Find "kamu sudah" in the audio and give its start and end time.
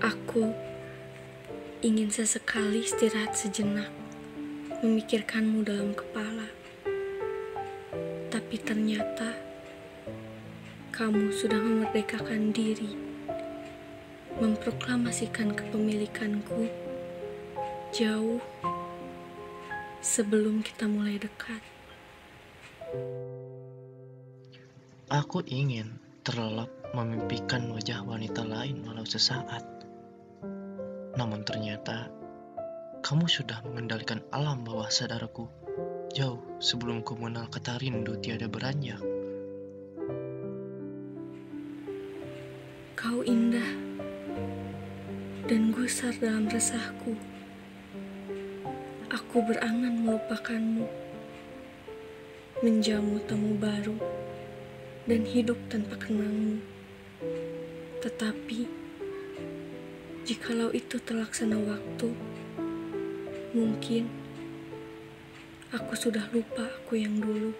10.96-11.60, 33.04-33.60